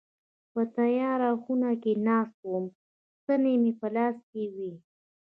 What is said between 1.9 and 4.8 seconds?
ناست وم ستني مي په لاس کي وي.